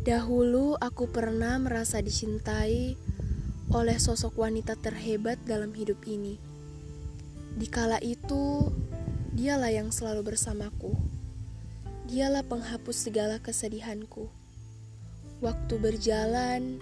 Dahulu 0.00 0.80
aku 0.80 1.12
pernah 1.12 1.60
merasa 1.60 2.00
dicintai 2.00 2.96
oleh 3.68 4.00
sosok 4.00 4.32
wanita 4.40 4.72
terhebat 4.80 5.36
dalam 5.44 5.76
hidup 5.76 6.00
ini. 6.08 6.40
Di 7.52 7.68
kala 7.68 8.00
itu, 8.00 8.72
dialah 9.36 9.68
yang 9.68 9.92
selalu 9.92 10.32
bersamaku. 10.32 10.96
Dialah 12.08 12.48
penghapus 12.48 12.96
segala 12.96 13.44
kesedihanku. 13.44 14.32
Waktu 15.44 15.74
berjalan, 15.76 16.80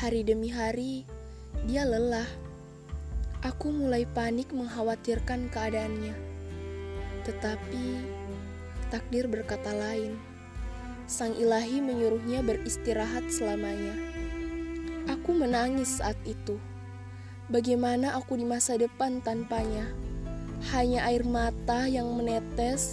hari 0.00 0.24
demi 0.24 0.48
hari, 0.48 1.04
dia 1.68 1.84
lelah. 1.84 2.32
Aku 3.44 3.76
mulai 3.76 4.08
panik 4.08 4.56
mengkhawatirkan 4.56 5.52
keadaannya. 5.52 6.16
Tetapi 7.28 7.86
takdir 8.88 9.28
berkata 9.28 9.76
lain. 9.76 10.27
Sang 11.08 11.32
ilahi 11.40 11.80
menyuruhnya 11.80 12.44
beristirahat 12.44 13.32
selamanya. 13.32 13.96
Aku 15.08 15.32
menangis 15.32 16.04
saat 16.04 16.20
itu. 16.28 16.60
Bagaimana 17.48 18.12
aku 18.12 18.36
di 18.36 18.44
masa 18.44 18.76
depan 18.76 19.24
tanpanya? 19.24 19.88
Hanya 20.68 21.08
air 21.08 21.24
mata 21.24 21.88
yang 21.88 22.12
menetes 22.12 22.92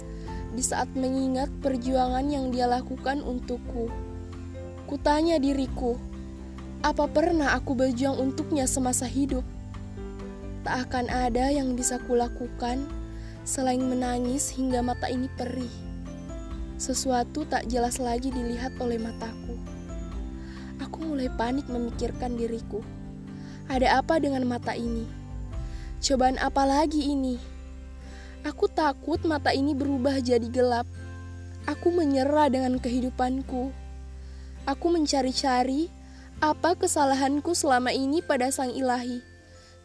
di 0.56 0.64
saat 0.64 0.88
mengingat 0.96 1.52
perjuangan 1.60 2.24
yang 2.24 2.48
dia 2.48 2.64
lakukan 2.64 3.20
untukku. 3.20 3.92
Kutanya 4.88 5.36
diriku, 5.36 6.00
apa 6.80 7.04
pernah 7.12 7.52
aku 7.52 7.76
berjuang 7.76 8.16
untuknya 8.16 8.64
semasa 8.64 9.04
hidup? 9.04 9.44
Tak 10.64 10.88
akan 10.88 11.12
ada 11.12 11.52
yang 11.52 11.76
bisa 11.76 12.00
kulakukan 12.08 12.80
selain 13.44 13.84
menangis 13.84 14.56
hingga 14.56 14.80
mata 14.80 15.04
ini 15.12 15.28
perih. 15.36 15.95
Sesuatu 16.76 17.48
tak 17.48 17.72
jelas 17.72 17.96
lagi 17.96 18.28
dilihat 18.28 18.76
oleh 18.84 19.00
mataku. 19.00 19.56
Aku 20.76 21.08
mulai 21.08 21.32
panik 21.32 21.64
memikirkan 21.72 22.36
diriku. 22.36 22.84
Ada 23.64 24.04
apa 24.04 24.20
dengan 24.20 24.44
mata 24.44 24.76
ini? 24.76 25.08
Cobaan 26.04 26.36
apa 26.36 26.68
lagi 26.68 27.08
ini? 27.08 27.40
Aku 28.44 28.68
takut 28.68 29.24
mata 29.24 29.56
ini 29.56 29.72
berubah 29.72 30.20
jadi 30.20 30.44
gelap. 30.52 30.84
Aku 31.64 31.88
menyerah 31.88 32.52
dengan 32.52 32.76
kehidupanku. 32.76 33.72
Aku 34.68 34.86
mencari-cari 34.92 35.88
apa 36.44 36.76
kesalahanku 36.76 37.56
selama 37.56 37.88
ini 37.96 38.20
pada 38.20 38.52
Sang 38.52 38.68
Ilahi. 38.68 39.24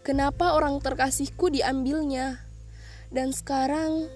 Kenapa 0.04 0.60
orang 0.60 0.84
terkasihku 0.84 1.56
diambilnya? 1.56 2.44
Dan 3.08 3.32
sekarang 3.32 4.12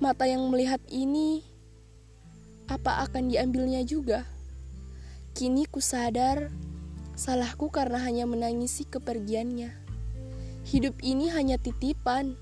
mata 0.00 0.24
yang 0.24 0.48
melihat 0.48 0.80
ini 0.88 1.53
apa 2.64 3.04
akan 3.04 3.28
diambilnya 3.28 3.84
juga? 3.84 4.24
Kini 5.36 5.68
ku 5.68 5.82
sadar, 5.82 6.48
salahku 7.18 7.68
karena 7.68 8.00
hanya 8.00 8.24
menangisi 8.24 8.88
kepergiannya. 8.88 9.70
Hidup 10.64 10.96
ini 11.04 11.28
hanya 11.28 11.60
titipan. 11.60 12.40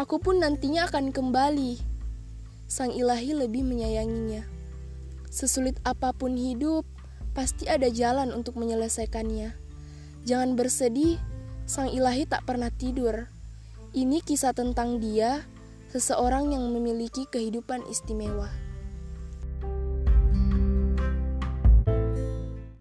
Aku 0.00 0.22
pun 0.22 0.40
nantinya 0.40 0.88
akan 0.88 1.12
kembali. 1.12 1.76
Sang 2.64 2.90
ilahi 2.90 3.36
lebih 3.36 3.62
menyayanginya. 3.62 4.42
Sesulit 5.28 5.76
apa 5.84 6.16
pun 6.16 6.32
hidup, 6.32 6.88
pasti 7.36 7.68
ada 7.68 7.92
jalan 7.92 8.32
untuk 8.32 8.56
menyelesaikannya. 8.56 9.52
Jangan 10.24 10.56
bersedih, 10.56 11.20
sang 11.68 11.92
ilahi 11.92 12.24
tak 12.24 12.48
pernah 12.48 12.72
tidur. 12.72 13.28
Ini 13.92 14.24
kisah 14.24 14.56
tentang 14.56 14.98
dia, 14.98 15.44
seseorang 15.92 16.56
yang 16.56 16.72
memiliki 16.72 17.28
kehidupan 17.28 17.84
istimewa. 17.86 18.65